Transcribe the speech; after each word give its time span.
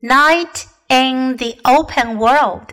Night 0.00 0.66
in 0.88 1.38
the 1.38 1.60
open 1.64 2.20
world. 2.20 2.72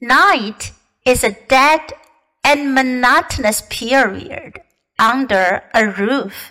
Night 0.00 0.72
is 1.06 1.22
a 1.22 1.36
dead 1.46 1.92
and 2.42 2.74
monotonous 2.74 3.62
period 3.70 4.60
under 4.98 5.62
a 5.72 5.86
roof. 5.86 6.50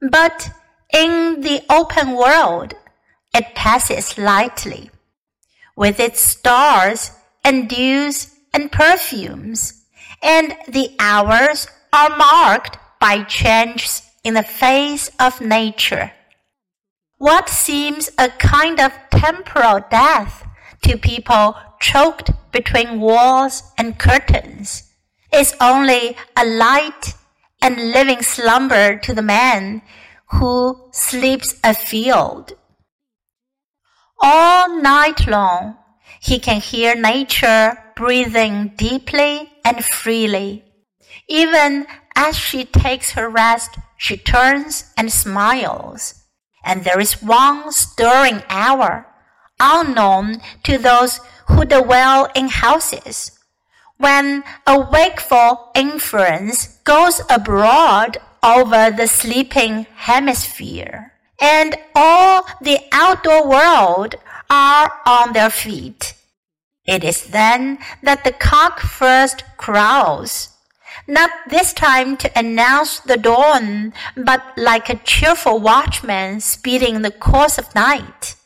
But 0.00 0.50
in 0.94 1.40
the 1.40 1.62
open 1.68 2.12
world, 2.12 2.74
it 3.34 3.56
passes 3.56 4.16
lightly, 4.16 4.92
with 5.74 5.98
its 5.98 6.20
stars 6.20 7.10
and 7.42 7.68
dews 7.68 8.32
and 8.54 8.70
perfumes, 8.70 9.82
and 10.22 10.56
the 10.68 10.94
hours 11.00 11.66
are 11.92 12.16
marked 12.16 12.78
by 13.00 13.24
changes 13.24 14.02
in 14.22 14.34
the 14.34 14.44
face 14.44 15.10
of 15.18 15.40
nature. 15.40 16.12
What 17.22 17.48
seems 17.48 18.10
a 18.18 18.30
kind 18.30 18.80
of 18.80 18.90
temporal 19.12 19.78
death 19.88 20.44
to 20.82 20.98
people 20.98 21.54
choked 21.78 22.32
between 22.50 22.98
walls 22.98 23.62
and 23.78 23.96
curtains 23.96 24.90
is 25.32 25.54
only 25.60 26.16
a 26.36 26.44
light 26.44 27.14
and 27.62 27.92
living 27.92 28.22
slumber 28.22 28.96
to 28.96 29.14
the 29.14 29.22
man 29.22 29.82
who 30.32 30.88
sleeps 30.90 31.54
afield. 31.62 32.54
All 34.20 34.82
night 34.82 35.28
long, 35.28 35.76
he 36.18 36.40
can 36.40 36.60
hear 36.60 36.96
nature 36.96 37.78
breathing 37.94 38.72
deeply 38.74 39.48
and 39.64 39.84
freely. 39.84 40.64
Even 41.28 41.86
as 42.16 42.36
she 42.36 42.64
takes 42.64 43.12
her 43.12 43.30
rest, 43.30 43.78
she 43.96 44.16
turns 44.16 44.92
and 44.96 45.12
smiles 45.12 46.21
and 46.64 46.84
there 46.84 47.00
is 47.00 47.22
one 47.22 47.72
stirring 47.72 48.42
hour, 48.48 49.06
unknown 49.60 50.40
to 50.64 50.78
those 50.78 51.20
who 51.48 51.64
dwell 51.64 52.28
in 52.34 52.48
houses, 52.48 53.38
when 53.98 54.42
a 54.66 54.78
wakeful 54.78 55.70
influence 55.74 56.78
goes 56.84 57.20
abroad 57.30 58.18
over 58.42 58.90
the 58.90 59.06
sleeping 59.06 59.86
hemisphere, 59.94 61.12
and 61.40 61.76
all 61.94 62.44
the 62.60 62.78
outdoor 62.92 63.48
world 63.48 64.16
are 64.50 65.00
on 65.06 65.32
their 65.32 65.50
feet. 65.50 66.14
It 66.84 67.04
is 67.04 67.26
then 67.28 67.78
that 68.02 68.24
the 68.24 68.32
cock 68.32 68.80
first 68.80 69.44
crows 69.56 70.51
not 71.06 71.30
this 71.48 71.72
time 71.72 72.16
to 72.18 72.38
announce 72.38 73.00
the 73.00 73.16
dawn, 73.16 73.92
but 74.16 74.42
like 74.56 74.88
a 74.88 74.96
cheerful 74.96 75.58
watchman 75.60 76.40
speeding 76.40 77.02
the 77.02 77.10
course 77.10 77.58
of 77.58 77.74
night. 77.74 78.36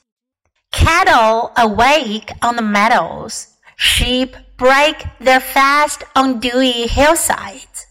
Cattle 0.72 1.52
awake 1.56 2.32
on 2.42 2.56
the 2.56 2.62
meadows, 2.62 3.48
sheep 3.76 4.36
break 4.56 5.04
their 5.20 5.40
fast 5.40 6.02
on 6.14 6.40
dewy 6.40 6.86
hillsides, 6.86 7.86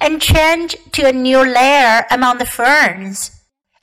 and 0.00 0.22
change 0.22 0.76
to 0.92 1.06
a 1.06 1.12
new 1.12 1.38
lair 1.38 2.06
among 2.10 2.38
the 2.38 2.46
ferns, 2.46 3.30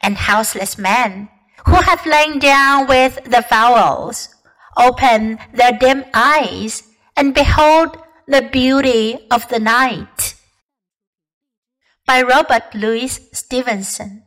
and 0.01 0.17
houseless 0.17 0.77
men, 0.77 1.29
who 1.65 1.75
have 1.75 2.05
lain 2.05 2.39
down 2.39 2.87
with 2.87 3.23
the 3.25 3.41
fowls, 3.41 4.29
open 4.77 5.39
their 5.53 5.71
dim 5.71 6.05
eyes 6.13 6.83
and 7.15 7.33
behold 7.33 7.97
the 8.27 8.41
Beauty 8.41 9.19
of 9.29 9.47
the 9.49 9.59
Night 9.59 10.33
by 12.07 12.23
Robert 12.23 12.73
Louis 12.73 13.19
Stevenson. 13.31 14.23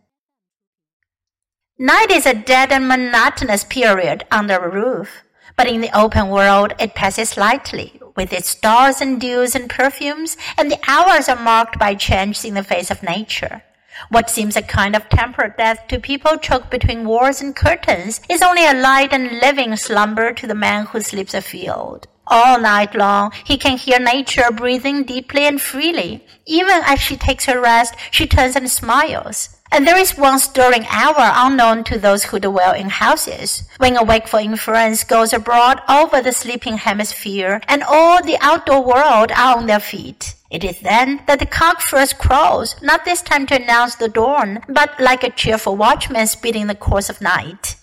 Night 1.81 2.13
is 2.13 2.25
a 2.25 2.33
dead 2.33 2.71
and 2.71 2.87
monotonous 2.87 3.65
period 3.65 4.25
under 4.31 4.55
a 4.55 4.71
roof, 4.71 5.25
but 5.57 5.67
in 5.67 5.81
the 5.81 5.99
open 5.99 6.29
world 6.29 6.75
it 6.79 6.95
passes 6.95 7.37
lightly, 7.37 8.01
with 8.15 8.33
its 8.33 8.51
stars 8.51 9.01
and 9.01 9.21
dews 9.21 9.57
and 9.57 9.69
perfumes, 9.69 10.37
and 10.57 10.71
the 10.71 10.79
hours 10.87 11.29
are 11.29 11.43
marked 11.43 11.77
by 11.77 11.97
changes 11.97 12.45
in 12.45 12.55
the 12.55 12.63
face 12.63 12.93
of 12.93 13.03
nature. 13.03 13.65
What 14.11 14.31
seems 14.31 14.55
a 14.55 14.63
kind 14.63 14.95
of 14.95 15.09
temporary 15.09 15.55
death 15.59 15.89
to 15.89 15.99
people 15.99 16.37
choked 16.37 16.71
between 16.71 17.05
walls 17.05 17.43
and 17.43 17.57
curtains 17.57 18.21
is 18.29 18.43
only 18.43 18.65
a 18.65 18.81
light 18.81 19.13
and 19.13 19.41
living 19.41 19.75
slumber 19.75 20.33
to 20.35 20.47
the 20.47 20.55
man 20.55 20.87
who 20.87 21.01
sleeps 21.01 21.35
afield. 21.35 22.07
All 22.31 22.61
night 22.61 22.95
long, 22.95 23.33
he 23.45 23.57
can 23.57 23.79
hear 23.79 23.99
nature 23.99 24.51
breathing 24.53 25.05
deeply 25.05 25.47
and 25.47 25.61
freely. 25.61 26.25
Even 26.45 26.83
as 26.85 27.01
she 27.01 27.17
takes 27.17 27.47
her 27.47 27.61
rest, 27.61 27.95
she 28.11 28.27
turns 28.27 28.55
and 28.55 28.71
smiles. 28.71 29.57
And 29.71 29.87
there 29.87 29.99
is 29.99 30.17
one 30.17 30.39
stirring 30.39 30.87
hour 30.91 31.15
unknown 31.19 31.85
to 31.85 31.99
those 31.99 32.25
who 32.25 32.39
dwell 32.41 32.75
in 32.75 32.89
houses, 32.89 33.69
when 33.77 33.97
a 33.97 34.05
wakeful 34.05 34.39
influence 34.39 35.05
goes 35.05 35.33
abroad 35.33 35.83
over 35.89 36.23
the 36.23 36.33
sleeping 36.33 36.79
hemisphere, 36.79 37.61
and 37.69 37.83
all 37.83 38.23
the 38.23 38.39
outdoor 38.41 38.83
world 38.83 39.31
are 39.33 39.57
on 39.57 39.67
their 39.67 39.81
feet. 39.81 40.35
It 40.51 40.65
is 40.65 40.81
then 40.81 41.23
that 41.27 41.39
the 41.39 41.47
cock 41.47 41.83
first 41.83 42.19
crows, 42.19 42.77
not 42.83 43.05
this 43.05 43.21
time 43.21 43.47
to 43.47 43.63
announce 43.63 43.97
the 43.97 44.09
dawn, 44.09 44.61
but 44.69 44.99
like 44.99 45.23
a 45.23 45.31
cheerful 45.31 45.77
watchman 45.77 46.27
speeding 46.27 46.67
the 46.67 46.75
course 46.75 47.11
of 47.11 47.21
night. 47.21 47.77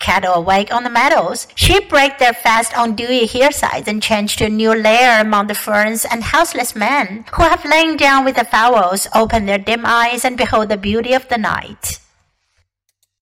Cattle 0.00 0.34
awake 0.34 0.72
on 0.72 0.84
the 0.84 0.90
meadows. 0.90 1.48
Sheep 1.54 1.88
break 1.88 2.18
their 2.18 2.32
fast 2.32 2.76
on 2.76 2.94
dewy 2.94 3.26
hillsides 3.26 3.88
and 3.88 4.02
change 4.02 4.36
to 4.36 4.46
a 4.46 4.48
new 4.48 4.74
lair 4.74 5.20
among 5.20 5.48
the 5.48 5.54
ferns, 5.54 6.04
and 6.04 6.22
houseless 6.22 6.76
men, 6.76 7.24
who 7.32 7.42
have 7.42 7.64
lain 7.64 7.96
down 7.96 8.24
with 8.24 8.36
the 8.36 8.44
fowls, 8.44 9.08
open 9.14 9.46
their 9.46 9.58
dim 9.58 9.84
eyes 9.84 10.24
and 10.24 10.38
behold 10.38 10.68
the 10.68 10.76
beauty 10.76 11.12
of 11.12 11.28
the 11.28 11.38
night. 11.38 11.98